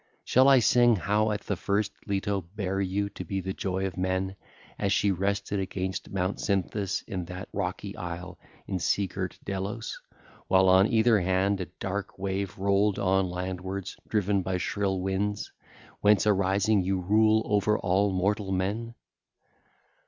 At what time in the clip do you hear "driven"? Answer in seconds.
14.07-14.41